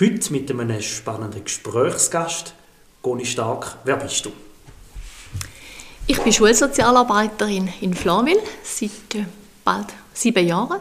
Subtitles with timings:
[0.00, 2.54] Heute mit einem spannenden Gesprächsgast.
[3.02, 4.32] Goni Stark, wer bist du?
[6.06, 9.26] Ich bin Schulsozialarbeiterin in Flanwil seit äh,
[9.62, 10.80] bald sieben Jahren.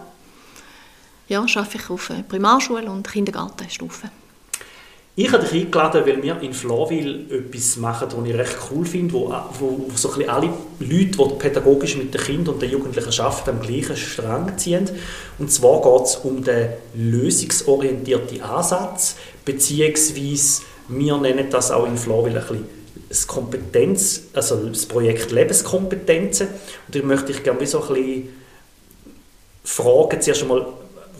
[1.27, 4.09] Ja, arbeite ich auf Primarschule und Kindergartenstufe.
[5.23, 9.13] Ich habe dich eingeladen, weil wir in Flawil etwas machen, was ich recht cool finde,
[9.13, 10.49] wo, wo so ein alle
[10.79, 14.89] Leute, die pädagogisch mit den Kindern und den Jugendlichen arbeiten, am gleichen Strang ziehen.
[15.37, 22.35] Und zwar geht es um den lösungsorientierten Ansatz, beziehungsweise wir nennen das auch in Flawil
[22.35, 22.65] ein bisschen
[23.07, 26.47] das Kompetenz, also das Projekt Lebenskompetenzen.
[26.87, 28.29] Und ich möchte dich gerne so ein bisschen
[29.63, 30.65] fragen, zuerst einmal,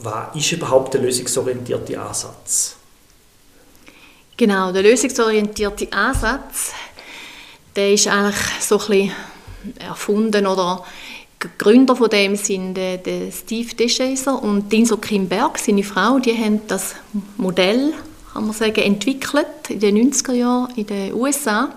[0.01, 2.77] was ist überhaupt der lösungsorientierte Ansatz?
[4.41, 6.71] Genau, der lösungsorientierte Ansatz,
[7.75, 9.11] der ist eigentlich so ein bisschen
[9.77, 10.83] erfunden oder
[11.59, 16.61] Gründer von dem sind äh, der Steve Descheiser und Dinso Kimberg, seine Frau, die haben
[16.67, 16.95] das
[17.37, 17.93] Modell,
[18.33, 21.71] kann man sagen, entwickelt in den 90er Jahren in den USA.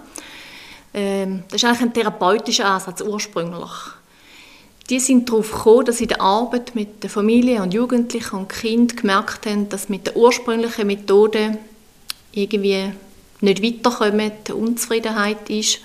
[0.94, 3.72] Ähm, das ist eigentlich ein therapeutischer Ansatz ursprünglich.
[4.88, 8.48] Die sind darauf gekommen, dass sie in der Arbeit mit der Familie und Jugendlichen und
[8.48, 11.58] Kind gemerkt haben, dass mit der ursprünglichen Methode
[12.34, 12.92] irgendwie
[13.40, 15.80] nicht weiterkommen, Unzufriedenheit ist.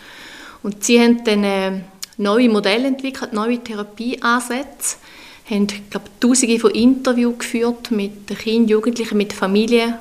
[0.64, 1.82] Und sie haben dann äh,
[2.18, 4.98] neue Modelle entwickelt, neue Therapieansätze,
[5.50, 9.96] haben, glaube tausende von Interviews geführt mit Kindern, Jugendlichen, mit Familien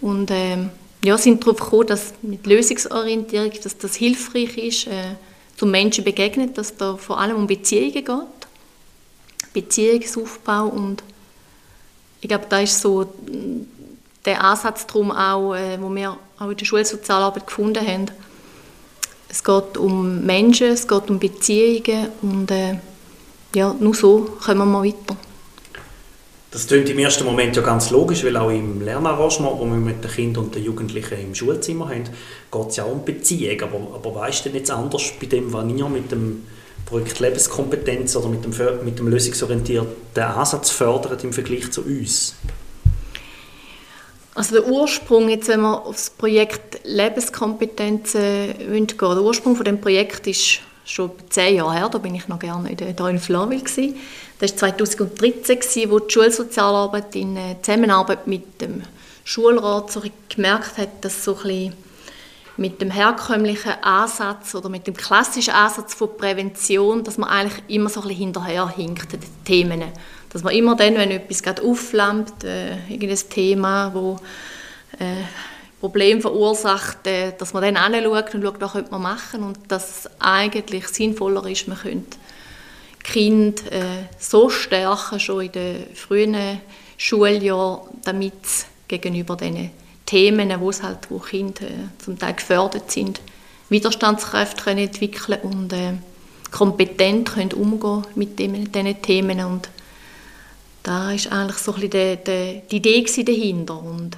[0.00, 0.56] und äh,
[1.04, 5.14] ja, sind darauf gekommen, dass mit Lösungsorientierung, dass das hilfreich ist, äh,
[5.56, 8.06] zum Menschen begegnet, dass da vor allem um Beziehungen geht,
[9.52, 11.02] Beziehungsaufbau und
[12.22, 13.12] ich glaube, da ist so
[14.24, 18.06] der Ansatz darum auch, äh, wo wir auch in der Schulsozialarbeit gefunden haben.
[19.28, 22.78] Es geht um Menschen, es geht um Beziehungen und äh,
[23.54, 25.16] ja, nur so kommen wir weiter.
[26.50, 30.02] Das klingt im ersten Moment ja ganz logisch, weil auch im Lernarrangement, das wir mit
[30.02, 32.04] den Kindern und den Jugendlichen im Schulzimmer haben,
[32.50, 33.62] geht es ja auch um Beziehungen.
[33.62, 36.44] Aber, aber weißt du denn jetzt anders bei dem, was ihr mit dem
[36.86, 42.34] Projekt Lebenskompetenz oder mit dem, mit dem lösungsorientierten Ansatz fördert im Vergleich zu uns?
[44.34, 49.80] Also der Ursprung, jetzt, wenn wir auf das Projekt Lebenskompetenzen gehen der Ursprung von dem
[49.80, 53.18] Projekt ist schon zehn Jahre her, da bin ich noch gerne in der, da in
[53.18, 53.96] Flanwil gewesen.
[54.38, 58.82] Das war 2013, gewesen, wo die Schulsozialarbeit in äh, Zusammenarbeit mit dem
[59.24, 61.72] Schulrat so gemerkt hat, dass so ein bisschen
[62.56, 67.88] mit dem herkömmlichen Ansatz oder mit dem klassischen Ansatz von Prävention, dass man eigentlich immer
[67.88, 69.84] so ein bisschen hinterherhinkt den Themen.
[70.30, 74.18] Dass man immer dann, wenn etwas gerade aufflammt, äh, irgendein Thema, wo
[74.98, 75.24] äh,
[75.80, 80.04] Problem verursacht, äh, dass man dann anschaut und schaut, was könnte man machen und dass
[80.04, 82.18] es eigentlich sinnvoller ist, man könnte
[83.02, 86.60] Kind äh, so stärken, schon in den frühen
[86.98, 89.70] Schuljahren, damit es gegenüber diesen
[90.04, 93.20] Themen, wo halt, wo Kinder äh, zum Teil gefördert sind,
[93.70, 95.94] Widerstandskräfte können entwickeln und äh,
[96.50, 99.68] kompetent können umgehen mit diesen Themen und
[100.82, 104.16] da ist eigentlich so ein bisschen die, die, die Idee dahinter und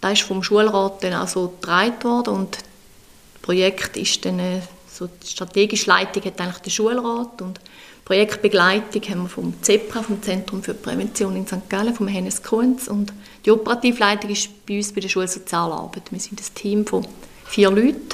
[0.00, 4.60] da ist vom Schulrat dann auch so getragen worden und das Projekt ist dann äh,
[4.90, 7.60] so die strategische Leitung hat eigentlich der Schulrat und
[8.04, 11.68] Projektbegleitung haben wir vom ZEPRA, vom Zentrum für Prävention in St.
[11.68, 13.12] Gallen, vom Hennes Kunz und
[13.44, 16.10] die Operativleitung ist bei uns bei der Schulsozialarbeit.
[16.10, 17.06] Wir sind ein Team von
[17.46, 18.08] vier Leuten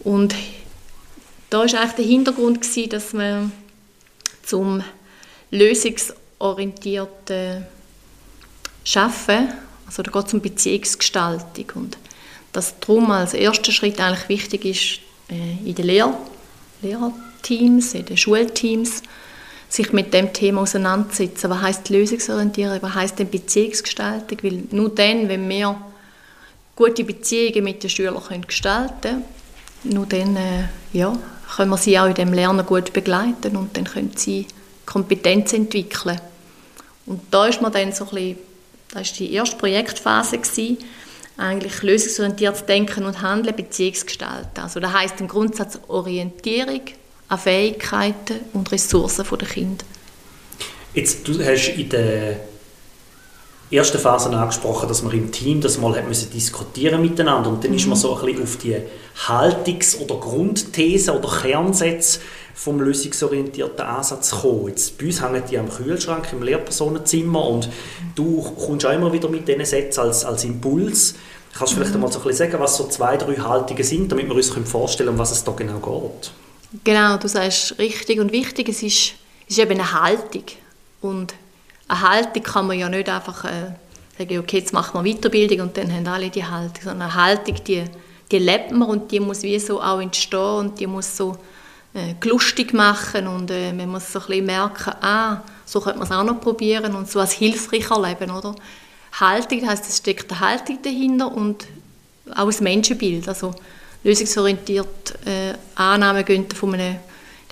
[0.00, 0.34] und
[1.48, 3.50] da war eigentlich der Hintergrund gewesen, dass wir
[4.42, 4.84] zum
[6.40, 7.66] lösungsorientierten
[8.82, 9.48] Schaffen,
[9.86, 11.98] also da geht es um Beziehungsgestaltung und
[12.52, 15.00] dass darum als erster Schritt eigentlich wichtig ist
[15.30, 16.18] äh, in den Lehr
[16.82, 17.12] Lehrer
[17.42, 19.02] Teams, in den Schulteams,
[19.68, 21.50] sich mit dem Thema auseinandersetzen.
[21.50, 22.78] Was heißt Lösungsorientierung?
[22.80, 24.38] Was heißt denn Beziehungsgestaltung?
[24.42, 25.76] Weil nur dann, wenn wir
[26.74, 29.24] gute Beziehungen mit den Schülern können gestalten
[29.84, 31.16] nur dann äh, ja,
[31.56, 34.46] können wir sie auch in dem Lernen gut begleiten und dann können sie
[34.86, 36.20] Kompetenz entwickeln.
[37.06, 38.38] Und da ist man dann so ein bisschen,
[38.92, 40.78] das war die erste Projektphase, gewesen,
[41.36, 44.62] eigentlich lösungsorientiertes Denken und Handeln, Beziehungsgestalten.
[44.62, 46.82] Also das heißt im Grundsatz Orientierung,
[47.28, 49.84] an Fähigkeiten und Ressourcen der Kinder.
[50.92, 52.40] Jetzt, du hast in der
[53.70, 57.70] ersten Phase angesprochen, dass man im Team das mal hat müssen diskutieren miteinander und dann
[57.70, 57.76] mhm.
[57.76, 58.02] ist man mhm.
[58.02, 58.76] so ein bisschen auf die
[59.28, 62.20] Haltungs- oder Grundthese oder Kernsätze
[62.62, 64.68] vom lösungsorientierten Ansatz gekommen.
[64.68, 67.70] Jetzt, bei uns hängen die am Kühlschrank im Lehrpersonenzimmer und
[68.14, 71.14] du kommst auch immer wieder mit diesen Sätzen als, als Impuls.
[71.56, 71.96] Kannst du vielleicht mhm.
[71.96, 75.06] einmal so ein bisschen sagen, was so zwei, drei Haltungen sind, damit wir uns vorstellen
[75.06, 76.32] können, um was es da genau geht?
[76.84, 79.14] Genau, du sagst richtig und wichtig, es ist,
[79.48, 80.44] es ist eben eine Haltung.
[81.00, 81.32] Und
[81.88, 83.72] eine Haltung kann man ja nicht einfach äh,
[84.18, 87.56] sagen, okay, jetzt machen wir Weiterbildung und dann haben alle die Haltung, sondern eine Haltung,
[87.66, 87.84] die,
[88.30, 91.38] die lebt man und die muss wie so auch entstehen und die muss so
[91.94, 96.08] äh, lustig machen und äh, man muss so ein bisschen merken, ah, so könnte man
[96.08, 98.54] es auch noch probieren und so als hilfreich erleben, oder?
[99.18, 101.66] Haltung, das heisst, es steckt eine Haltung dahinter und
[102.34, 103.54] auch ein Menschenbild, also
[104.04, 106.96] lösungsorientiert äh, Annahmen gehen von einem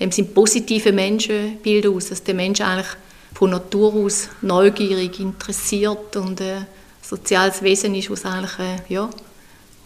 [0.00, 2.86] dem sind positive Menschenbild aus, dass der Mensch eigentlich
[3.34, 6.60] von Natur aus neugierig, interessiert und ein äh,
[7.02, 9.10] soziales Wesen ist, was eigentlich äh, ja,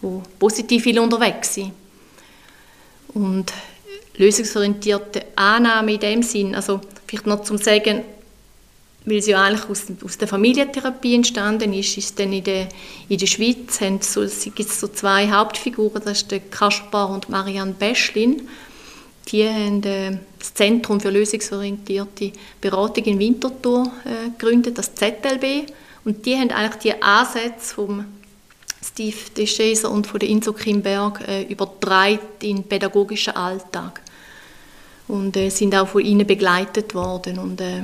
[0.01, 1.71] wo positiv will unterwegs sind.
[3.13, 3.51] Und
[4.15, 8.03] lösungsorientierte Annahme in dem Sinn, also vielleicht noch zum sagen,
[9.05, 12.69] weil es ja eigentlich aus, aus der Familientherapie entstanden ist, ist dann in der,
[13.09, 14.21] in der Schweiz so,
[14.51, 18.47] gibt es so zwei Hauptfiguren, das ist der Kaspar und Marianne Beschlin.
[19.29, 25.71] Die haben äh, das Zentrum für lösungsorientierte Beratung in Winterthur äh, gegründet, das ZLB.
[26.03, 28.05] Und die haben eigentlich die Ansätze vom
[28.83, 34.02] Steve DeShazer und von der Inso Kimberg äh, übertragen in pädagogischen Alltag.
[35.07, 37.39] Und äh, sind auch von ihnen begleitet worden.
[37.39, 37.83] Und, äh,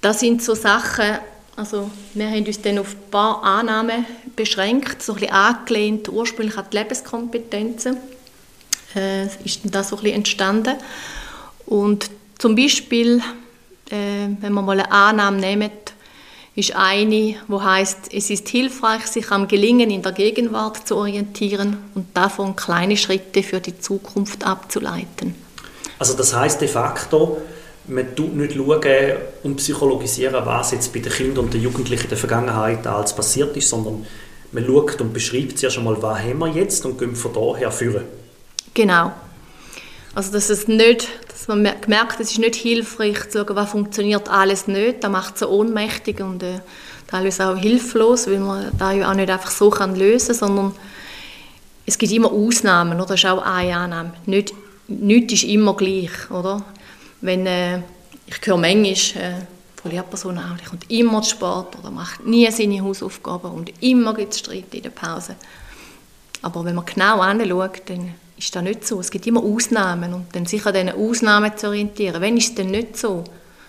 [0.00, 1.18] das sind so Sachen,
[1.54, 4.04] also wir haben uns dann auf ein paar Annahmen
[4.34, 7.96] beschränkt, so ein bisschen angelehnt ursprünglich an die Lebenskompetenzen
[8.94, 10.76] äh, ist das so ein bisschen entstanden.
[11.66, 13.18] Und zum Beispiel,
[13.90, 15.70] äh, wenn man mal eine Annahme nehmen,
[16.54, 21.78] ist eine, wo heißt, es ist hilfreich, sich am Gelingen in der Gegenwart zu orientieren
[21.94, 25.34] und davon kleine Schritte für die Zukunft abzuleiten.
[26.02, 27.42] Also das heißt de facto,
[27.86, 32.08] man tut nicht schauen und psychologisieren, was jetzt bei den Kindern und den Jugendlichen in
[32.08, 34.04] der Vergangenheit alles passiert ist, sondern
[34.50, 38.02] man schaut und beschreibt zuerst einmal, was haben wir jetzt und geht von daher führen.
[38.74, 39.12] Genau.
[40.12, 44.28] Also dass es nicht, dass man merkt, es ist nicht hilfreich zu schauen, was funktioniert
[44.28, 46.58] alles nicht, das macht es ohnmächtig und äh,
[47.06, 50.74] teilweise auch hilflos, weil man da ja auch nicht einfach so kann lösen sondern
[51.86, 53.10] es gibt immer Ausnahmen, oder?
[53.10, 54.14] das ist auch eine Annahme.
[54.26, 54.52] Nicht,
[54.88, 56.64] nichts ist immer gleich, oder?
[57.20, 57.78] Wenn, äh,
[58.26, 59.34] ich höre manchmal äh,
[59.80, 64.14] von Lehrpersonen auch, die kommt immer zu Sport oder macht nie seine Hausaufgaben und immer
[64.14, 65.36] gibt es Streit in der Pause.
[66.42, 68.98] Aber wenn man genau anschaut, dann ist das nicht so.
[69.00, 72.20] Es gibt immer Ausnahmen und dann sich an diesen Ausnahmen zu orientieren.
[72.20, 73.24] Wenn ist es denn nicht so?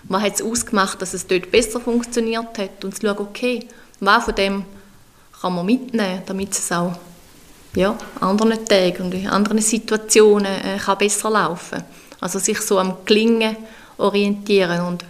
[0.08, 3.66] Man hat es ausgemacht, dass es dort besser funktioniert hat und zu schauen, okay,
[4.00, 4.64] was von dem
[5.40, 6.96] kann man mitnehmen, damit es auch
[7.76, 11.82] ja, anderen Tagen und in anderen Situationen äh, kann besser laufen
[12.20, 13.56] Also sich so am Gelingen
[13.98, 15.04] orientieren und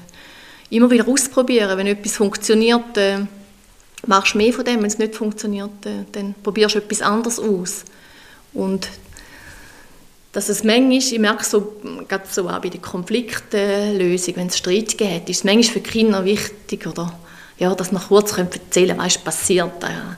[0.70, 1.76] immer wieder ausprobieren.
[1.76, 3.18] Wenn etwas funktioniert, äh,
[4.06, 4.80] machst du mehr von dem.
[4.80, 7.84] Wenn es nicht funktioniert, äh, dann probierst du etwas anderes aus.
[8.52, 8.88] Und
[10.32, 11.76] dass es manchmal, ich merke so,
[12.08, 16.24] gerade so auch bei der Konfliktlösung, wenn es Streit gibt, ist es manchmal für Kinder
[16.24, 17.14] wichtig, oder,
[17.58, 20.16] ja, dass man kurz erzählen können, was passiert, ja,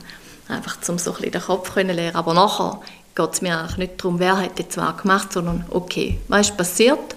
[0.48, 2.16] einfach um so ein den Kopf zu lernen.
[2.16, 2.80] Aber nachher
[3.14, 6.56] geht es mir eigentlich nicht darum, wer hat jetzt was gemacht, sondern okay, was ist
[6.56, 7.14] passiert,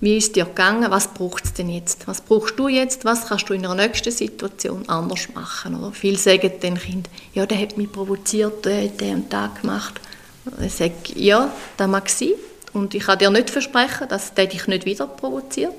[0.00, 3.48] wie ist dir gegangen, was braucht es denn jetzt, was brauchst du jetzt, was kannst
[3.48, 5.78] du in der nächsten Situation anders machen.
[5.78, 5.92] Oder?
[5.92, 10.00] Viele sagen den Kind, ja, der hat mich provoziert, der hat den und das gemacht.
[10.64, 12.32] Ich sage, ja, das mag sein.
[12.72, 15.74] Und ich kann dir nicht versprechen, dass der dich nicht wieder provoziert.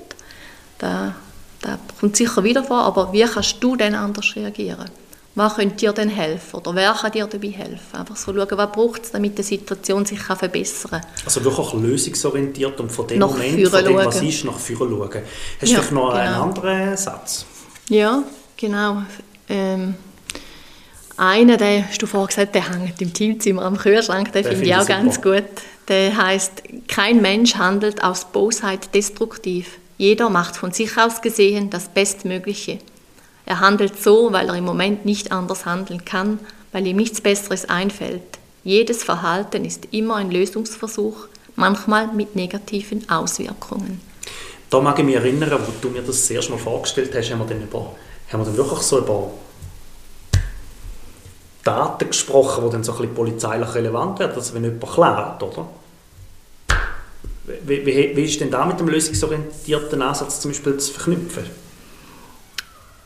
[0.78, 1.12] Das,
[1.60, 4.88] das kommt sicher wieder vor, aber wie kannst du dann anders reagieren?
[5.34, 6.56] Was könnte dir denn helfen?
[6.56, 7.96] Oder wer kann dir dabei helfen?
[7.96, 11.00] Einfach so schauen, was braucht es, damit die Situation sich kann verbessern kann.
[11.24, 15.22] Also wirklich lösungsorientiert und von dem nach Moment, von dem, was ist, nach vorne schauen.
[15.60, 16.10] Hast ja, du noch genau.
[16.10, 17.46] einen anderen Satz?
[17.88, 18.22] Ja,
[18.58, 19.02] genau.
[19.48, 19.94] Ähm,
[21.16, 24.66] einer, den hast du vorhin gesagt, der hängt im Teamzimmer am Kühlschrank, den, den finde
[24.66, 25.44] ich auch ganz gut.
[25.88, 29.78] Der heißt: Kein Mensch handelt aus Bosheit destruktiv.
[29.96, 32.78] Jeder macht von sich aus gesehen das Bestmögliche.
[33.44, 36.38] Er handelt so, weil er im Moment nicht anders handeln kann,
[36.72, 38.22] weil ihm nichts Besseres einfällt.
[38.64, 44.00] Jedes Verhalten ist immer ein Lösungsversuch, manchmal mit negativen Auswirkungen.
[44.70, 47.46] Da mag ich mich erinnern, wo du mir das, erste Mal vorgestellt hast, haben wir
[47.46, 47.92] dann, über,
[48.30, 49.30] haben wir dann wirklich so über
[51.64, 55.68] Daten gesprochen, die dann so ein bisschen polizeilich relevant werden, also wenn jemand klaut, oder?
[57.64, 61.44] Wie, wie, wie ist denn da mit dem lösungsorientierten Ansatz zum Beispiel zu verknüpfen?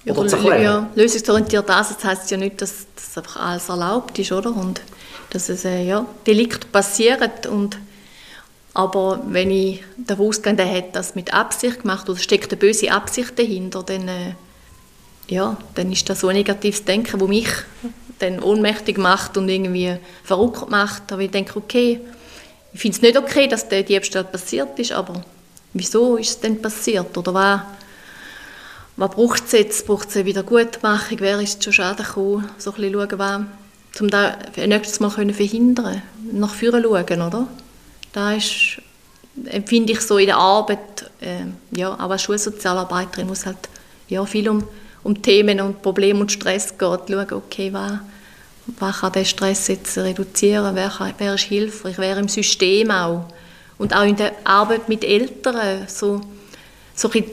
[0.07, 0.63] Oder zu erklären?
[0.63, 4.55] Ja, lösungsorientiert Ansatz heisst ja nicht, dass, dass einfach alles erlaubt ist, oder?
[4.55, 4.81] Und
[5.31, 7.77] dass es, äh, ja, Delikte passieren und
[8.77, 12.93] aber wenn ich davon ausgehe, der hat das mit Absicht gemacht oder steckt eine böse
[12.93, 14.35] Absicht dahinter, dann, äh,
[15.29, 17.49] ja, dann ist das so ein negatives Denken, das mich
[18.19, 21.11] dann ohnmächtig macht und irgendwie verrückt macht.
[21.11, 22.01] Aber ich denke, okay,
[22.75, 25.23] ich finde es nicht okay, dass der Diebstahl passiert ist, aber
[25.73, 27.17] wieso ist es denn passiert?
[27.17, 27.61] Oder was,
[28.97, 29.87] was braucht es jetzt?
[29.87, 31.19] Braucht es eine Wiedergutmachung?
[31.21, 32.49] Wer ist schon Schaden gekommen?
[32.59, 37.47] So ein bisschen schauen, was, um das nächstes Mal können verhindern Nach vorne schauen, oder?
[38.13, 38.81] Da ist,
[39.45, 41.45] empfinde ich so in der Arbeit, äh,
[41.77, 43.69] ja, auch als Schulsozialarbeiterin muss halt
[44.09, 44.65] ja, viel um,
[45.03, 46.99] um Themen und Probleme und Stress gehen.
[47.07, 47.99] Schauen, okay, was,
[48.79, 50.75] was kann der Stress jetzt reduzieren?
[50.75, 51.99] Wer, kann, wer ist hilfreich?
[51.99, 53.27] Wer im System auch?
[53.77, 56.23] Und auch in der Arbeit mit Eltern, so,
[56.95, 57.25] so ein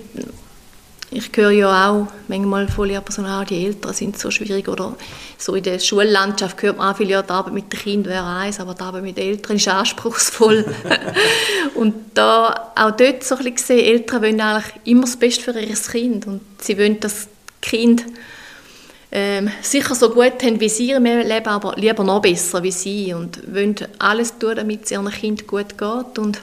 [1.13, 4.95] ich höre ja auch manchmal von Lehrpersonen, die Eltern sind so schwierig oder
[5.37, 8.59] so in der Schullandschaft hört man viel, ja, die Arbeit mit den Kindern wäre eins,
[8.59, 10.65] aber die Arbeit mit den Eltern ist anspruchsvoll.
[11.75, 15.59] und da auch dort so ein bisschen gesehen, Eltern wollen eigentlich immer das Beste für
[15.59, 17.27] ihr Kind und sie wollen, dass das
[17.61, 18.03] Kind
[19.11, 23.13] ähm, sicher so gut haben wie sie im Leben, aber lieber noch besser wie sie
[23.13, 26.41] und wollen alles tun, damit es ihrem Kind gut geht und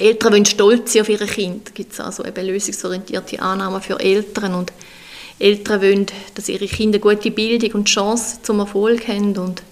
[0.00, 1.70] Eltern wollen stolz sein auf ihre Kinder.
[1.72, 4.72] Gibt es also eben lösungsorientierte Annahmen für Eltern und
[5.38, 9.62] Eltern wollen, dass ihre Kinder gute Bildung und Chance zum Erfolg haben und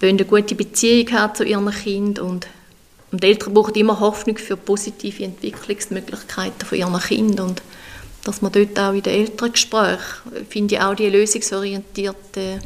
[0.00, 2.46] wollen eine gute Beziehung haben zu ihren Kindern und,
[3.12, 7.62] und Eltern brauchen immer Hoffnung für positive Entwicklungsmöglichkeiten von ihren Kindern und
[8.24, 12.58] dass man dort auch in den Elterngesprächen, finde ich auch die lösungsorientierte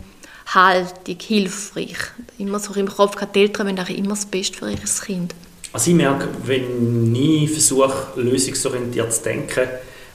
[0.46, 1.96] Haltung hilfreich.
[2.38, 5.34] Immer so im Kopf die Eltern wollen auch immer das Beste für ihr Kind.
[5.72, 9.68] Also ich merke, wenn ich versuche, lösungsorientiert zu denken,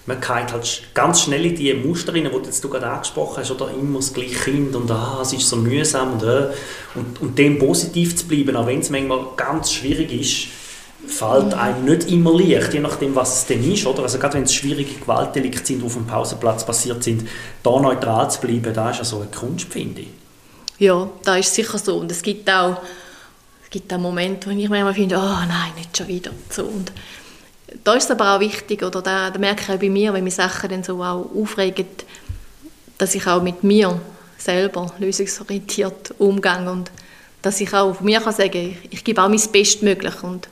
[0.06, 3.72] man geht halt ganz schnell in die Muster rein, die du gerade angesprochen hast, oder
[3.72, 6.48] immer das gleiche Kind und ah, es ist so mühsam und, äh,
[6.96, 10.48] und, und dem positiv zu bleiben, auch wenn es manchmal ganz schwierig ist,
[11.08, 13.86] fällt einem nicht immer leicht, je nachdem, was es denn ist.
[13.86, 14.04] Oder?
[14.04, 17.28] Also gerade wenn es schwierige Gewaltdelikte sind, die auf dem Pausenplatz passiert sind,
[17.62, 20.08] da neutral zu bleiben, da ist ja so eine Kunst, finde ich.
[20.80, 21.98] Ja, da ist sicher so.
[21.98, 22.78] Und es gibt auch
[23.74, 26.32] gibt auch Momente, wo ich manchmal finde, oh nein, nicht schon wieder.
[26.50, 26.92] So, und
[27.84, 30.24] da ist es aber auch wichtig, oder da, da merke ich auch bei mir, wenn
[30.24, 31.88] mich Sachen dann so auch aufregen,
[33.00, 34.00] dass ich auch mit mir
[34.38, 36.92] selber lösungsorientiert umgehe und
[37.42, 40.48] dass ich auch von mir kann sagen ich, ich gebe auch mein Bestmöglich und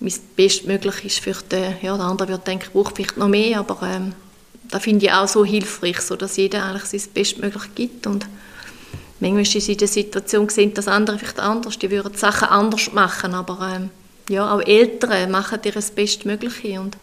[0.00, 3.78] mein Bestmöglich ist für den, ja, der andere wird denken, braucht vielleicht noch mehr, aber
[3.86, 4.12] ähm,
[4.70, 8.26] da finde ich auch so hilfreich, so dass jeder eigentlich sein Bestmöglich gibt und
[9.24, 12.92] manchmal ist es in der Situation gesehen, dass andere vielleicht anders, die würden Sachen anders
[12.92, 13.90] machen, aber ähm,
[14.28, 16.96] ja, auch Eltern machen ihr das Bestmögliche und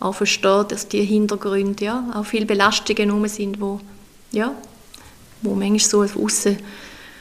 [0.00, 3.80] auch verstehen, dass die Hintergründe ja auch viele Belastungen herum sind, wo
[4.30, 4.54] ja,
[5.42, 6.58] wo manchmal so außen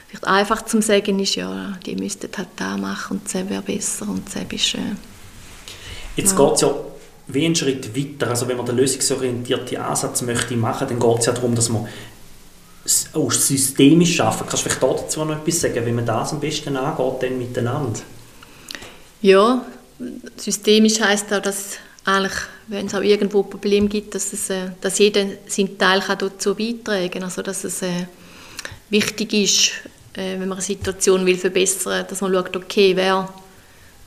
[0.08, 4.08] vielleicht einfach zum sagen ist, ja, die müssten halt da machen und das wäre besser
[4.10, 4.80] und das ist äh,
[6.16, 6.46] Jetzt ja.
[6.46, 6.76] geht es ja
[7.28, 8.30] wie einen Schritt weiter.
[8.30, 11.88] Also wenn man den lösungsorientierten Ansatz möchte machen, dann geht es ja darum, dass man
[13.14, 14.50] auch systemisch arbeiten.
[14.50, 18.00] Kannst du vielleicht dazu noch etwas sagen, wie man das am besten angeht dann miteinander?
[19.22, 19.66] Ja,
[20.36, 22.34] systemisch heisst auch, dass eigentlich,
[22.68, 26.56] wenn es auch irgendwo ein Problem gibt, dass, es, äh, dass jeder seinen Teil dazu
[26.56, 27.24] beitragen kann.
[27.24, 28.08] Also dass es äh,
[28.90, 29.72] wichtig ist,
[30.14, 33.34] äh, wenn man eine Situation will verbessern, dass man schaut, okay, wer,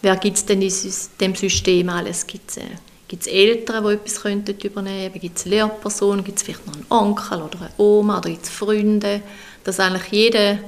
[0.02, 0.72] wer gibt es denn in
[1.20, 2.26] dem System alles?
[2.26, 2.66] Gibt es äh,
[3.08, 5.20] Gibt es Eltern, die etwas könnten übernehmen könnten?
[5.20, 6.24] Gibt es Lehrpersonen?
[6.24, 8.18] Gibt es vielleicht noch einen Onkel oder eine Oma?
[8.18, 9.22] Oder gibt es Freunde?
[9.62, 10.58] Dass eigentlich jeder,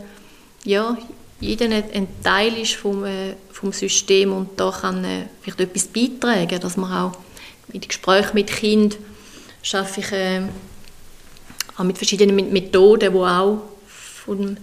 [0.65, 0.97] ja,
[1.41, 6.61] jeder ein Teil ist vom, äh, vom System und da kann äh, vielleicht etwas beitragen,
[6.61, 7.13] dass man auch
[7.73, 8.99] in Gesprächen mit Kind
[9.63, 10.43] schaffe ich äh,
[11.77, 13.63] auch mit verschiedenen Methoden, die auch
[14.25, 14.57] von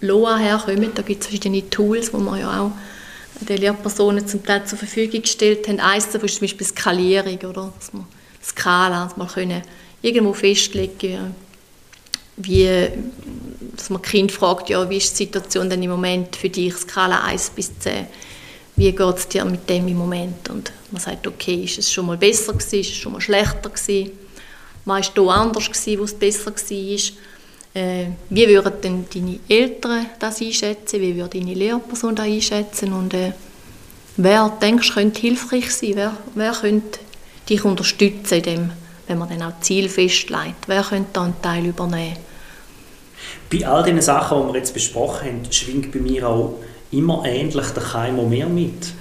[0.00, 0.92] LOA herkommen.
[0.94, 2.72] Da gibt es verschiedene Tools, wo man ja auch
[3.44, 5.80] den Lehrpersonen zum Teil zur Verfügung gestellt haben.
[5.80, 7.72] Eines davon ist zum Beispiel Skalierung, oder?
[7.78, 8.06] Dass man
[8.42, 9.62] Skala, dass man können
[10.02, 11.34] irgendwo festlegen
[12.36, 12.88] wie,
[13.76, 17.22] dass man Kind fragt, ja, wie ist die Situation denn im Moment für dich, Skala
[17.22, 18.06] 1 bis 10,
[18.76, 20.48] wie geht es dir mit dem im Moment?
[20.50, 23.70] Und man sagt, okay, ist es schon mal besser gewesen, ist es schon mal schlechter
[23.70, 24.10] gewesen,
[24.84, 26.98] was war da anders wo es besser war?
[27.74, 31.00] Äh, wie würden denn deine Eltern das einschätzen?
[31.00, 32.92] Wie würde deine Lehrperson das einschätzen?
[32.92, 33.32] Und äh,
[34.16, 35.92] wer, denkst du, könnte hilfreich sein?
[35.96, 37.00] Wer, wer könnte
[37.48, 38.70] dich unterstützen, dem,
[39.08, 40.68] wenn man dann auch Ziel festlegt?
[40.68, 42.16] Wer könnte da einen Teil übernehmen?
[43.50, 46.54] Bei all diesen Sachen, die wir jetzt besprochen haben, schwingt bei mir auch
[46.92, 48.92] immer ähnlich der Keimo mehr mit.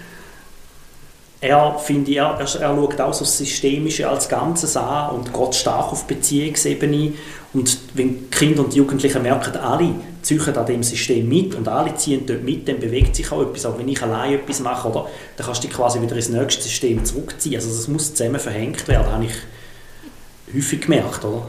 [1.44, 5.56] Er, finde ich, er, er, schaut auch so das Systemische als Ganzes an und geht
[5.56, 7.14] stark auf Beziehungsebene.
[7.54, 12.26] Und wenn Kinder und Jugendliche merken, alle ziehen an dem System mit und alle ziehen
[12.26, 13.66] dort mit, dann bewegt sich auch etwas.
[13.66, 16.64] Auch wenn ich allein etwas mache, oder, dann kannst du dich quasi wieder ins nächste
[16.64, 17.56] System zurückziehen.
[17.56, 21.46] Also es muss zusammen verhängt werden, habe ich häufig gemerkt, oder?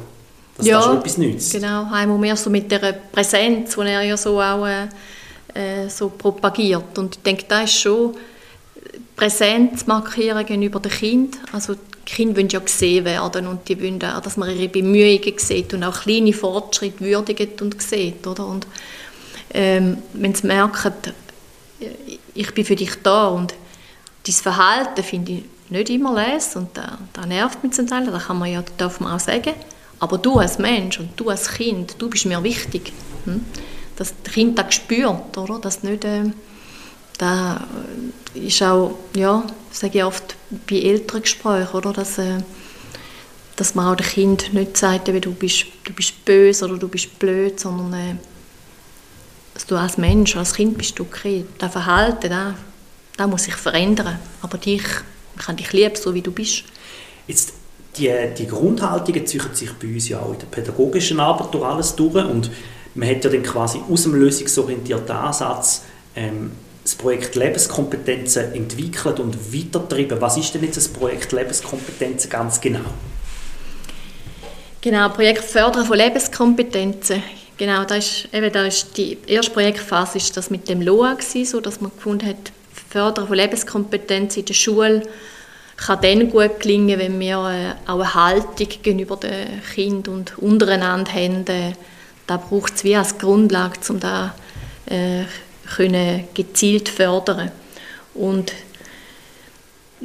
[0.56, 1.52] Dass ja, das schon etwas nützt.
[1.52, 1.88] genau.
[1.92, 4.88] Einmal mehr so mit der Präsenz, die er ja so auch äh,
[5.54, 6.98] äh so propagiert.
[6.98, 8.14] Und ich denke, das ist schon
[9.16, 11.40] Präsenz markieren gegenüber den Kindern.
[11.52, 15.38] Also die Kinder wollen ja gesehen werden und die wollen auch, dass man ihre Bemühungen
[15.38, 18.26] sieht und auch kleine Fortschritte würdigt und sieht.
[18.26, 18.47] Oder?
[18.47, 18.66] Und
[19.52, 20.92] ähm, wenn sie merken,
[22.35, 23.54] ich bin für dich da und
[24.26, 28.26] dein Verhalten finde ich nicht immer les und das, das nervt mich zum Teil, das
[28.26, 29.54] kann man ja, das darf man auch sagen.
[30.00, 32.92] Aber du als Mensch und du als Kind, du bist mir wichtig.
[33.25, 33.44] Hm?
[33.97, 35.59] Dass das Kind das spürt, oder?
[35.61, 36.04] Dass nicht...
[36.04, 36.33] Äh,
[37.18, 37.66] da
[38.35, 40.37] ist auch, ja, sage ich oft
[40.68, 42.38] bei älteren Gesprächen, oder, dass, äh,
[43.56, 47.18] dass man auch dem Kind nicht sagt, du bist, du bist böse oder du bist
[47.18, 48.14] blöd, sondern äh,
[49.54, 51.47] dass du als Mensch, als Kind bist du okay.
[51.59, 52.54] Das Verhalten, das,
[53.16, 54.18] das muss sich verändern.
[54.42, 54.83] Aber dich,
[55.37, 56.64] ich kann dich lieben, so wie du bist.
[57.28, 57.52] Jetzt,
[57.97, 61.94] die, die Grundhaltungen ziehen sich bei uns ja auch in der pädagogischen Arbeit durch alles
[61.94, 62.50] durch und
[62.97, 65.83] man hat ja dann quasi aus dem lösungsorientierten Ansatz
[66.16, 66.52] ähm,
[66.84, 70.20] das Projekt Lebenskompetenzen entwickelt und weitertreiben.
[70.20, 72.84] Was ist denn jetzt das Projekt Lebenskompetenzen ganz genau?
[74.82, 77.22] Genau, Projekt Fördern von Lebenskompetenzen.
[77.56, 81.44] Genau, das ist, eben, das ist die erste Projektphase ist das mit dem LOA gewesen,
[81.46, 82.52] so dass man gefunden hat,
[82.90, 85.02] Fördern von Lebenskompetenzen in der Schule
[85.76, 91.12] kann dann gut gelingen, wenn wir äh, auch eine Haltung gegenüber den Kindern und untereinander
[91.12, 91.46] haben.
[91.46, 91.72] Äh,
[92.26, 94.34] da braucht es wie als Grundlage, um da
[94.86, 95.24] äh,
[95.76, 97.50] können gezielt fördern
[98.14, 98.52] und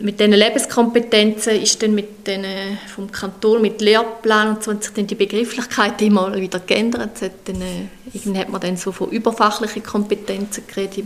[0.01, 2.45] mit diesen Lebenskompetenzen ist dann mit den,
[2.87, 7.21] vom Kanton mit Lehrplan und so hat sich dann die Begrifflichkeit immer wieder geändert.
[7.21, 11.05] Hat dann, äh, irgendwann hat man dann so von überfachlichen Kompetenzen geredet,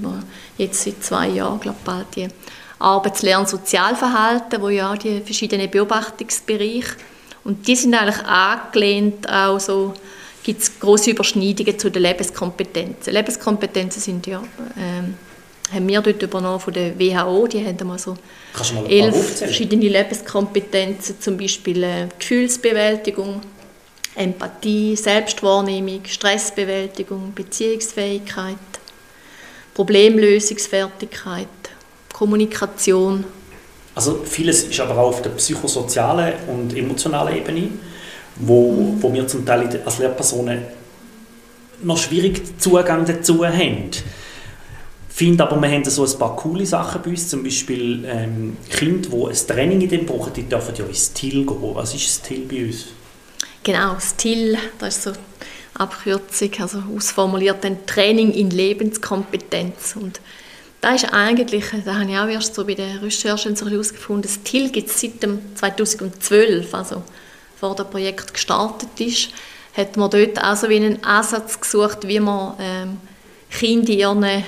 [0.58, 2.28] jetzt seit zwei Jahren, glaube ich, bald die
[2.78, 6.96] Arbeits-, Lern-, Sozialverhalten, wo ja die verschiedenen Beobachtungsbereiche
[7.44, 9.94] und die sind eigentlich angelehnt auch so
[10.44, 13.14] gibt es große Überschneidungen zu den Lebenskompetenzen.
[13.14, 14.44] Lebenskompetenzen sind ja,
[14.78, 15.16] ähm,
[15.74, 18.16] haben wir dort übernommen von der WHO, die haben mal so
[18.88, 23.42] elf verschiedene Lebenskompetenzen, zum Beispiel äh, Gefühlsbewältigung,
[24.16, 28.58] Empathie, Selbstwahrnehmung, Stressbewältigung, Beziehungsfähigkeit,
[29.74, 31.48] Problemlösungsfertigkeit,
[32.12, 33.24] Kommunikation.
[33.96, 37.70] Also vieles ist aber auch auf der psychosozialen und emotionalen Ebene
[38.38, 40.64] wo, wo wir zum Teil als Lehrpersonen
[41.82, 43.90] noch schwierig Zugang dazu haben.
[45.10, 48.58] Ich finde aber, wir haben so ein paar coole Sachen bei uns, zum Beispiel ähm,
[48.70, 51.76] Kinder, die ein Training in dem brauchen, die dürfen ja ins TIL gehen.
[51.76, 52.88] Was ist das TIL bei uns?
[53.64, 55.12] Genau, das TIL, das ist so
[55.76, 59.96] Abkürzung, also ausformuliert ein Training in Lebenskompetenz.
[59.96, 60.20] Und
[60.82, 64.70] da ist eigentlich, da habe ich auch erst so bei der Recherche herausgefunden, das TIL
[64.70, 65.14] gibt es seit
[65.56, 67.04] 2012, also
[67.64, 69.30] vor dem Projekt gestartet ist,
[69.74, 72.98] hat man dort auch so wie einen Ansatz gesucht, wie man ähm,
[73.50, 74.44] Kinder ihren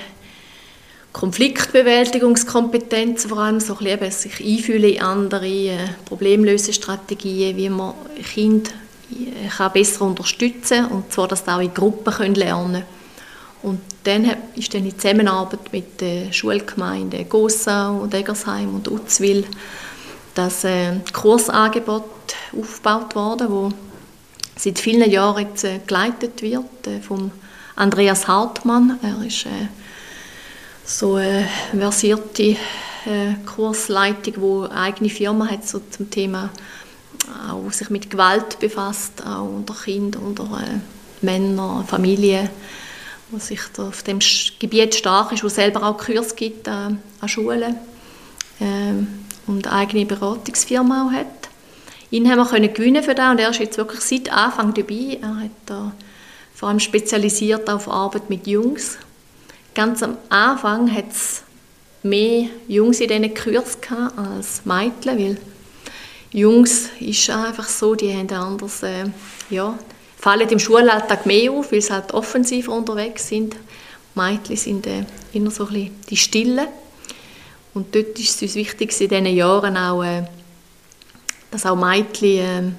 [1.14, 7.94] Konfliktbewältigungskompetenzen vor allem so ein bisschen sich einfühlen in andere äh, Problemlösestrategien, wie man
[8.34, 8.72] Kinder
[9.10, 12.82] äh, kann besser unterstützen und zwar, dass sie auch in Gruppen können lernen
[13.62, 19.46] und dann ist dann in Zusammenarbeit mit der Schulgemeinde Gossau und Eggersheim und Utzwil
[20.36, 22.04] das äh, Kursangebot
[22.58, 23.72] aufgebaut worden, wo
[24.56, 27.30] seit vielen Jahren jetzt, äh, geleitet wird äh, vom
[27.74, 28.98] Andreas Hartmann.
[29.02, 29.68] Er ist äh,
[30.84, 36.50] so eine versierte äh, Kursleitung, wo eigene Firma hat so zum Thema
[37.50, 42.48] auch sich mit Gewalt befasst, auch unter Kindern, unter äh, Männern, Familien,
[43.30, 44.20] wo sich auf dem
[44.58, 47.76] Gebiet stark ist, wo selber auch Kurs gibt äh, an Schulen.
[48.60, 51.26] Ähm, und eine eigene Beratungsfirma auch hat.
[52.10, 55.18] Ihn haben wir können gewinnen für das und er ist jetzt wirklich seit Anfang dabei.
[55.20, 55.92] Er hat da
[56.54, 58.98] vor allem spezialisiert auf Arbeit mit Jungs.
[59.74, 61.42] Ganz am Anfang hat es
[62.02, 65.38] mehr Jungs in diesen Kursen als Mädchen, weil
[66.32, 69.04] Jungs ist einfach so, die haben anders, äh,
[69.50, 69.78] ja,
[70.16, 73.56] fallen im Schulalltag mehr auf, weil sie halt offensiver unterwegs sind.
[74.14, 76.68] Mädchen sind äh, immer so ein bisschen die Stillen.
[77.76, 80.22] Und dort ist es uns wichtig, in diesen Jahren auch, äh,
[81.50, 82.72] dass auch Mädchen äh,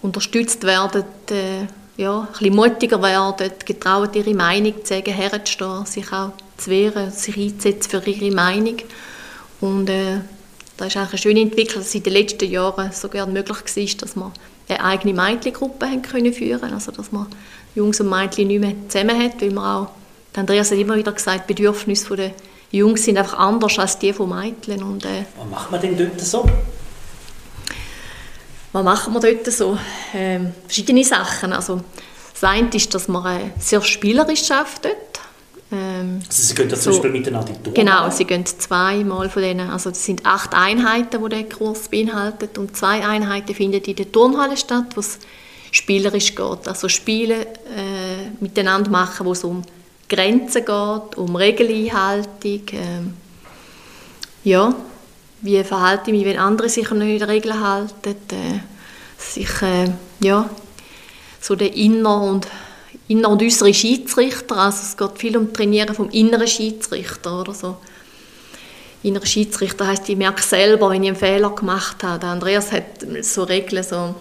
[0.00, 1.66] unterstützt werden, äh,
[1.98, 7.10] ja, ein bisschen mutiger werden, getraut ihre Meinung zu sagen, herzustehen, sich auch zu wehren,
[7.10, 8.78] sich einzusetzen für ihre Meinung.
[9.60, 10.20] Und äh,
[10.78, 13.58] das ist eigentlich eine schöne Entwicklung, dass es in den letzten Jahren so gerne möglich
[13.58, 14.32] war, dass wir
[14.68, 17.26] eine eigene Mädchengruppe können führen Also dass man
[17.74, 19.90] Jungs und Mädchen nicht mehr zusammen hat, weil man auch,
[20.34, 22.32] Andreas hat immer wieder gesagt, Bedürfnisse der
[22.70, 24.82] Jungs sind einfach anders als die von Mädchen.
[24.82, 26.44] Und, äh, Was macht man denn dort so?
[28.72, 29.78] Was machen wir dort so?
[30.14, 31.52] Ähm, verschiedene Sachen.
[31.52, 31.80] Also,
[32.32, 34.96] das eine ist, dass man äh, sehr spielerisch arbeitet.
[35.72, 39.30] Ähm, also Sie gehen da zum so, Beispiel miteinander in die Genau, Sie gehen zweimal
[39.30, 39.70] von denen.
[39.70, 42.58] Also das sind acht Einheiten, die der Kurs beinhaltet.
[42.58, 45.18] Und zwei Einheiten finden in der Turnhalle statt, wo es
[45.70, 46.68] spielerisch geht.
[46.68, 49.62] Also Spiele äh, miteinander machen, wo es um
[50.08, 52.68] Grenzen geht, um Regeleinhaltung.
[52.72, 53.02] Äh,
[54.44, 54.74] ja,
[55.42, 58.16] wie verhalte ich mich, wenn andere sich nicht an Regeln halten.
[58.30, 58.60] Äh,
[59.18, 59.90] sich, äh,
[60.20, 60.48] ja,
[61.40, 62.46] so der inner und
[63.08, 64.56] inner und äußere Schiedsrichter.
[64.56, 67.76] Also es geht viel um Trainieren vom inneren Schiedsrichter oder so.
[69.02, 72.26] Innerer Schiedsrichter heißt, ich merke selber, wenn ich einen Fehler gemacht habe.
[72.26, 72.84] Andreas hat
[73.20, 74.16] so Regeln, so,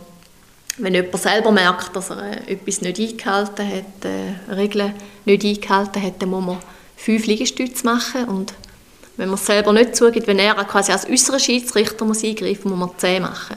[0.78, 4.94] wenn jemand selber merkt, dass er äh, etwas nicht eingehalten hat, äh, Regeln
[5.26, 6.58] nicht eingehalten hat, dann muss man
[6.98, 8.54] fünf Liegestütze machen und
[9.18, 12.80] wenn man es selber nicht zugibt, wenn er quasi als äußerer Schiedsrichter muss eingreifen muss,
[12.80, 13.56] muss man zehn machen.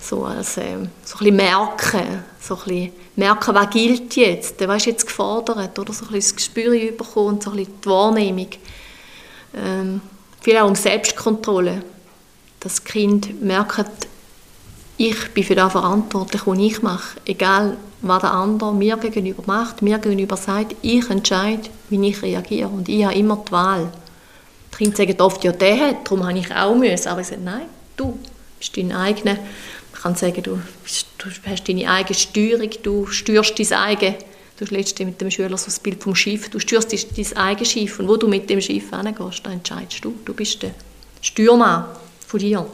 [0.00, 5.06] So als äh, so ein merken, so ein merken, was gilt jetzt, was ist jetzt
[5.06, 8.48] gefordert, oder so ein das Gespür bekommen, so ein die Wahrnehmung.
[9.54, 10.00] Ähm,
[10.40, 11.82] viel auch um Selbstkontrolle,
[12.60, 13.86] dass die Kinder merken,
[15.00, 19.80] ich bin für das verantwortlich, was ich mache, egal was der andere mir gegenüber macht,
[19.80, 23.92] mir gegenüber sagt, ich entscheide, wie ich reagiere und ich habe immer die Wahl.
[24.72, 27.40] Die Kinder sagen oft, ja, der hat, darum habe ich auch müssen, aber ich sage,
[27.42, 28.18] nein, du
[28.58, 29.38] bist dein eigener
[30.00, 30.58] kann sagen, du,
[31.18, 34.14] du hast deine eigene Steuerung, du steuerst dein eigenes.
[34.58, 36.48] Du letztens mit dem Schüler so das Bild vom Schiff.
[36.50, 37.98] Du steuerst dein eigenes Schiff.
[37.98, 40.14] Und wo du mit dem Schiff hingehst, entscheidest du.
[40.24, 40.72] Du bist der
[41.22, 41.86] Steuermann
[42.26, 42.66] von dir.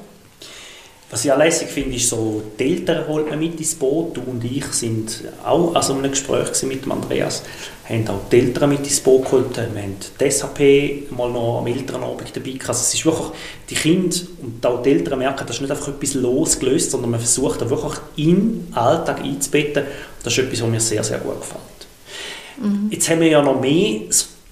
[1.08, 4.16] Was ich auch lässig finde, ist so, die Eltern holt man mit ins Boot.
[4.16, 7.44] Du und ich sind auch also in einem Gespräch mit dem Andreas,
[7.88, 9.56] haben auch die Eltern mit ins Boot geholt.
[9.56, 12.70] Wir haben die SAP mal noch am Elternabend dabei gehabt.
[12.70, 13.28] Also es ist wirklich,
[13.70, 17.20] die Kinder und auch die Eltern merken, das ist nicht einfach etwas losgelöst, sondern man
[17.20, 19.84] versucht da wirklich in den Alltag einzubetten.
[20.24, 21.60] Das ist etwas, was mir sehr, sehr gut gefällt.
[22.60, 22.88] Mhm.
[22.90, 24.00] Jetzt haben wir ja noch mehr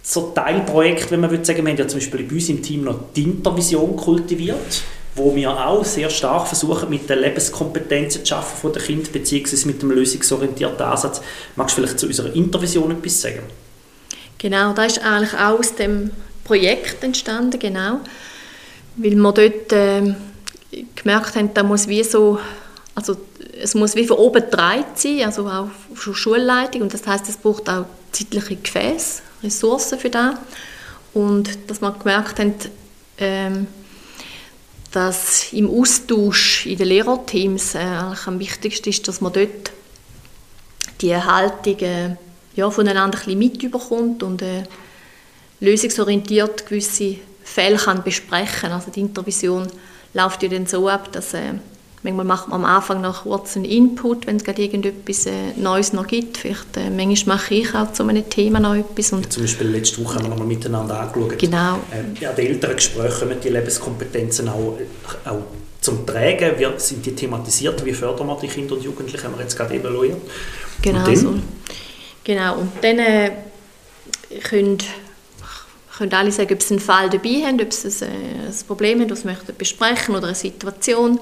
[0.04, 2.84] so Teilprojekte, wenn man würde sagen, wir haben ja zum Beispiel bei uns im Team
[2.84, 4.82] noch die Intervision kultiviert
[5.16, 9.80] wo wir auch sehr stark versuchen, mit den Lebenskompetenzen zu arbeiten von den beziehungsweise mit
[9.80, 11.20] dem lösungsorientierten Ansatz.
[11.56, 13.42] Magst du vielleicht zu unserer Intervision etwas sagen?
[14.38, 16.10] Genau, das ist eigentlich auch aus dem
[16.42, 18.00] Projekt entstanden, genau,
[18.96, 20.14] weil wir dort äh,
[20.94, 22.38] gemerkt haben, da muss wie so,
[22.94, 23.16] also
[23.60, 27.36] es muss wie von oben getragen sein, also auch schon Schulleitung und das heißt, es
[27.36, 30.34] braucht auch zeitliche Gefäße, Ressourcen für das
[31.14, 32.54] und dass wir gemerkt haben,
[33.18, 33.66] ähm,
[34.94, 37.80] dass im Austausch in den Lehrerteams äh,
[38.26, 39.72] am wichtigsten ist, dass man dort
[41.00, 42.16] die Haltung äh,
[42.54, 44.62] ja, voneinander ein mitbekommt und äh,
[45.58, 48.70] lösungsorientiert gewisse Fälle kann besprechen.
[48.70, 49.66] Also die Intervision
[50.12, 51.54] läuft ja dann so ab, dass äh,
[52.04, 55.94] Manchmal macht man am Anfang noch kurz einen Input, wenn es gerade irgendetwas äh, Neues
[55.94, 56.36] noch gibt.
[56.36, 59.14] Vielleicht, äh, manchmal mache ich auch zu einem Thema noch etwas.
[59.14, 61.38] Und ja, zum Beispiel letzte Woche haben wir noch mal miteinander angeschaut.
[61.38, 61.80] Genau.
[61.90, 64.76] Ähm, ja, die älteren Gespräche kommen die Lebenskompetenzen auch,
[65.24, 65.42] auch
[65.80, 66.58] zum Tragen.
[66.58, 67.82] Wie sind die thematisiert?
[67.82, 69.24] Wie fördern wir die Kinder und Jugendlichen?
[69.24, 70.18] Haben wir jetzt gerade evaluiert.
[70.82, 71.34] Genau und so.
[72.22, 72.58] Genau.
[72.58, 73.30] Und dann äh,
[74.42, 74.76] können
[75.96, 79.00] können alle sagen, ob sie einen Fall dabei haben, ob sie ein, äh, ein Problem
[79.00, 81.18] haben, das sie möchten besprechen oder eine Situation.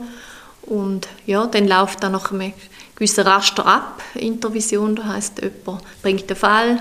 [0.62, 2.53] Und ja, dann läuft dann nach einem
[2.94, 6.81] gewissen Raster ab, Intervision, das heisst, jemand bringt den Fall,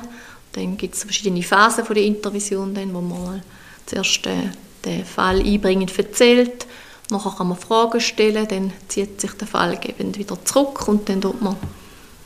[0.54, 3.42] dann gibt es verschiedene Phasen von der Intervision, dann, wo man
[3.86, 4.50] zuerst äh,
[4.86, 6.68] den Fall einbringend erzählt,
[7.10, 11.42] nachher kann man Fragen stellen, dann zieht sich der Fall wieder zurück und dann tut
[11.42, 11.56] man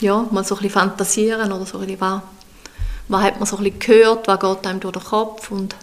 [0.02, 2.22] ja, mal so ein bisschen fantasieren oder so ein bisschen, was,
[3.08, 5.76] was hat man so ein bisschen gehört, was geht einem durch den Kopf und,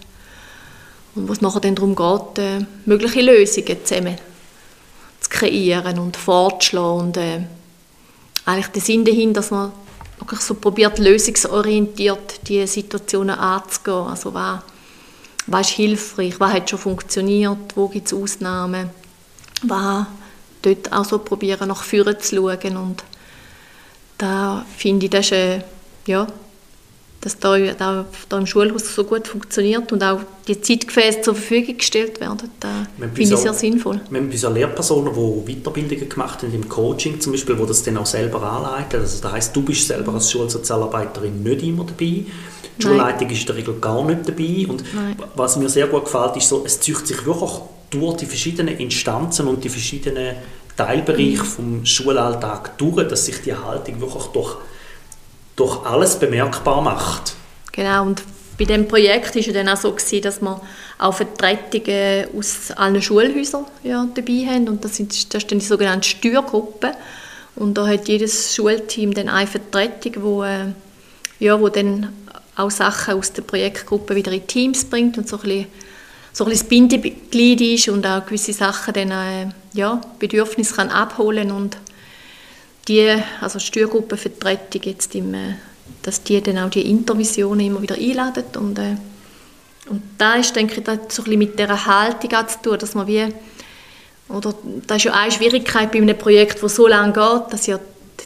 [1.15, 4.17] und was nachher dann darum geht, äh, mögliche Lösungen zusammen
[5.23, 7.41] zu kreieren und fortzuschlagen und äh,
[8.45, 9.71] eigentlich der Sinn dahin, dass man
[10.19, 14.07] wirklich so probiert, lösungsorientiert die Situationen anzugehen.
[14.07, 14.59] Also was,
[15.47, 18.89] was ist hilfreich, was hat schon funktioniert, wo gibt es Ausnahmen,
[19.63, 20.05] was
[20.61, 22.77] dort auch so probieren, nach vorne zu schauen?
[22.77, 23.03] Und
[24.17, 25.61] da finde ich, das ist, äh,
[26.05, 26.27] ja,
[27.23, 31.77] dass da, da, da im Schulhaus so gut funktioniert und auch die Zeitgefäße zur Verfügung
[31.77, 34.01] gestellt werden, da finde ich sehr sinnvoll.
[34.09, 37.97] Wir haben so Lehrpersonen, die Weiterbildungen gemacht haben im Coaching zum Beispiel, die das dann
[37.97, 38.99] auch selber anleiten.
[38.99, 42.25] Also das heisst, du bist selber als Schulsozialarbeiterin nicht immer dabei.
[42.77, 44.67] Die Schulleitung ist in der Regel gar nicht dabei.
[44.67, 45.15] Und Nein.
[45.35, 47.51] was mir sehr gut gefällt, ist so, es zieht sich wirklich
[47.89, 50.35] durch die verschiedenen Instanzen und die verschiedenen
[50.75, 54.57] Teilbereiche vom Schulalltag durch, dass sich die Haltung wirklich durch,
[55.55, 57.33] durch alles bemerkbar macht.
[57.71, 58.23] Genau, und
[58.57, 60.61] bei dem Projekt war es dann auch so, dass wir
[60.99, 64.67] auch Vertretungen aus allen Schulhäusern ja, dabei haben.
[64.69, 66.91] Und das, sind, ist dann die sogenannte Steuergruppe.
[67.55, 70.67] Und da hat jedes Schulteam dann eine Vertretung, wo, äh,
[71.39, 72.09] ja, wo dann
[72.55, 75.67] auch Sachen aus der Projektgruppe wieder in Teams bringt und so ein bisschen,
[76.31, 81.77] so ein Bindeglied ist und auch gewisse Sachen dann äh, ja, Bedürfnisse kann abholen und
[82.87, 85.55] die, also Steuergruppenvertretung jetzt im, äh,
[86.01, 88.95] dass die dann auch die Intervisionen immer wieder einladen und, äh,
[89.89, 93.07] und da ist, denke ich, das so ein mit dieser Haltung zu tun, dass man
[93.07, 93.27] wie,
[94.29, 94.53] oder
[94.87, 97.79] das ist ja eine Schwierigkeit bei einem Projekt, das so lange geht, dass ja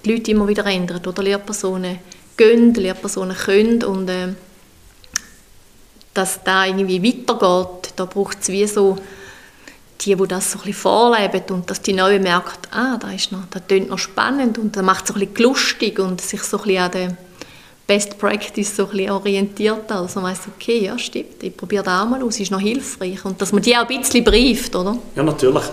[0.03, 1.23] die Leute immer wieder ändern, oder?
[1.23, 1.99] Lehrpersonen
[2.35, 4.33] gehen, Lehrpersonen können und äh,
[6.13, 8.97] dass da irgendwie weitergeht, da braucht es wie so
[10.01, 13.31] die, die das so ein bisschen vorleben und dass die Neuen merken, ah, da ist
[13.31, 16.41] noch, das klingt noch spannend und das macht es so ein bisschen lustig und sich
[16.43, 17.17] so ein bisschen an der
[17.88, 19.91] Best Practice so ein bisschen orientiert.
[19.91, 23.23] Also man weiss, okay, ja stimmt, ich probiere das auch mal aus, ist noch hilfreich
[23.25, 24.97] und dass man die auch ein bisschen brieft, oder?
[25.15, 25.63] Ja, natürlich.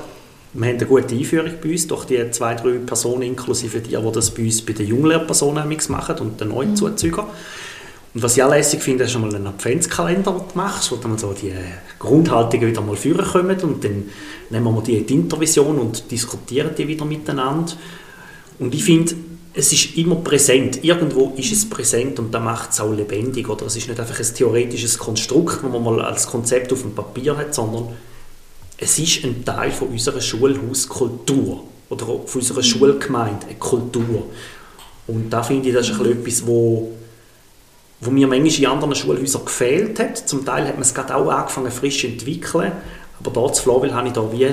[0.57, 4.13] Wir haben eine gute Einführung bei uns, durch die zwei, drei Personen, inklusive die, die
[4.13, 6.77] das bei uns bei den Junglehrpersonen machen und den neuen mhm.
[8.15, 10.97] Und was ich auch lässig finde, ist schon mal einen Adventskalender, den du machst, wo
[10.97, 11.53] dann so die
[11.99, 14.05] Grundhaltungen wieder mal führen kommen und dann
[14.51, 17.73] nehmen wir die in die Intervision und diskutieren die wieder miteinander.
[18.61, 19.15] Und ich finde,
[19.53, 20.85] es ist immer präsent.
[20.85, 23.49] Irgendwo ist es präsent und da macht es auch lebendig.
[23.49, 26.95] Oder es ist nicht einfach ein theoretisches Konstrukt, das man mal als Konzept auf dem
[26.95, 27.89] Papier hat, sondern
[28.79, 32.65] es ist ein Teil von unserer Schulhauskultur oder von unserer mhm.
[32.65, 34.25] Schulgemeinde, eine Kultur.
[35.07, 36.93] Und da finde ich, das ist etwas, wo
[38.01, 40.17] wo mir manchmal in anderen Schulhäusern gefehlt hat.
[40.19, 42.73] Zum Teil hat man es gerade auch angefangen frisch zu entwickeln.
[43.21, 44.49] Aber dort zu Flowil habe ich da wie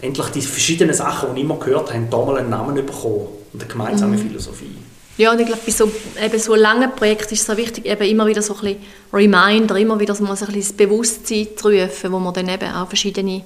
[0.00, 3.62] endlich die verschiedenen Sachen, die ich immer gehört habe, da mal einen Namen bekommen und
[3.62, 4.28] eine gemeinsame mhm.
[4.28, 4.76] Philosophie.
[5.18, 5.90] Ja, und ich glaube, bei so,
[6.22, 8.80] eben so langen Projekten ist es auch wichtig, eben immer wieder so ein bisschen
[9.12, 12.70] Reminder, immer wieder mal so ein bisschen das Bewusstsein zu rufen, wo man dann eben
[12.70, 13.42] auch verschiedene,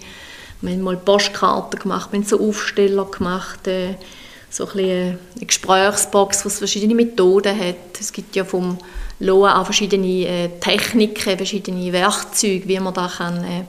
[0.62, 3.94] wir haben mal Postkarten gemacht, wir haben so Aufsteller gemacht, äh,
[4.50, 7.98] so ein bisschen eine Gesprächsbox, die verschiedene Methoden hat.
[7.98, 8.78] Es gibt ja vom
[9.20, 13.64] LOA auch verschiedene äh, Techniken, verschiedene Werkzeuge, wie man da kann, äh,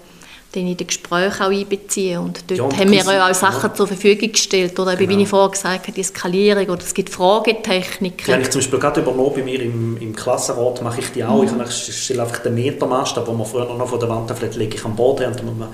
[0.55, 3.73] den in den Gesprächen auch einbeziehen Und dort ja, haben wir ja auch Sachen ja.
[3.73, 4.77] zur Verfügung gestellt.
[4.79, 5.17] Oder genau.
[5.17, 8.25] wie ich vorher gesagt habe, die Skalierung oder es gibt Fragetechniken.
[8.25, 11.23] Die habe ich zum Beispiel gerade übernommen bei mir im, im Klassenrat, mache ich die
[11.23, 11.43] auch.
[11.43, 11.61] Mhm.
[11.67, 14.83] Ich stelle einfach den Metermast wo man früher noch von der Wand vielleicht lege ich
[14.83, 15.69] am Boden und dann muss man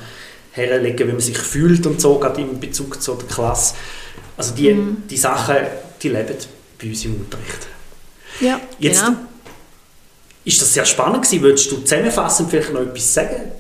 [0.58, 3.76] herlegen, wie man sich fühlt und so, gerade im Bezug zu der Klasse.
[4.36, 5.04] Also die, mhm.
[5.10, 5.56] die Sachen,
[6.02, 6.36] die leben
[6.82, 7.68] bei uns im Unterricht.
[8.40, 9.18] Ja, Jetzt, genau
[10.48, 11.42] ist das sehr spannend gewesen.
[11.42, 13.52] Würdest du zusammenfassend vielleicht noch etwas sagen?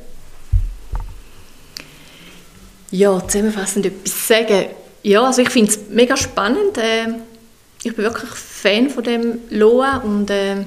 [2.92, 4.68] Ja, zusammenfassend etwas sagen.
[5.04, 6.78] Ja, also ich finde es mega spannend.
[6.78, 7.08] Äh,
[7.84, 10.66] ich bin wirklich Fan von dem Loa und äh,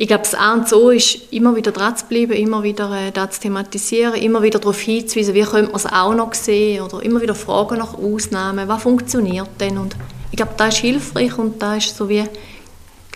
[0.00, 3.10] ich glaube, das A und so ist, immer wieder dran zu bleiben, immer wieder äh,
[3.10, 7.02] das zu thematisieren, immer wieder darauf hinzuweisen, wie könnte man es auch noch sehen oder
[7.02, 9.96] immer wieder Fragen nach Ausnahmen, was funktioniert denn und
[10.30, 12.22] ich glaube, das ist hilfreich und das ist so wie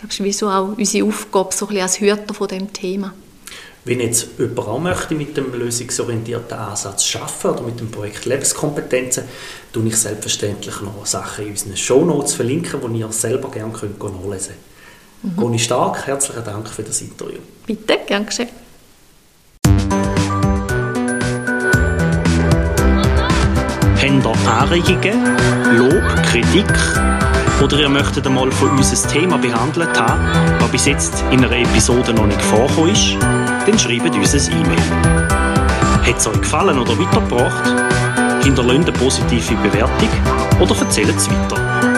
[0.08, 3.14] ist wie so auch unsere Aufgabe, so ein bisschen als Hüter von dem Thema.
[3.84, 9.22] Wenn jetzt jemand auch möchte mit dem lösungsorientierten Ansatz arbeiten oder mit dem Projekt Lebenskompetenzen,
[9.72, 14.54] tue ich selbstverständlich noch Sachen in unseren Shownotes verlinken, die ihr selber gerne könnt nachlesen
[14.54, 14.71] könnt.
[15.22, 15.36] Mhm.
[15.36, 17.38] Goni Stark, herzlichen Dank für das Interview.
[17.66, 18.48] Bitte, gern geschehen.
[24.32, 25.36] Habt ihr Anregungen,
[25.76, 26.66] Lob, Kritik
[27.62, 31.54] oder ihr möchtet einmal von uns ein Thema behandelt haben, das bis jetzt in einer
[31.54, 34.80] Episode noch nicht vorgekommen ist, dann schreibt uns ein E-Mail.
[36.06, 38.44] Hat es euch gefallen oder weitergebracht?
[38.44, 40.08] Hinterlasst eine positive Bewertung
[40.60, 41.91] oder erzählt es weiter.